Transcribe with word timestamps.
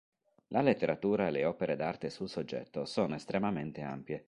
La 0.47 0.61
letteratura 0.61 1.27
e 1.27 1.29
le 1.29 1.45
opere 1.45 1.75
d'arte 1.75 2.09
sul 2.09 2.27
soggetto 2.27 2.85
sono 2.85 3.13
estremamente 3.13 3.81
ampie. 3.81 4.19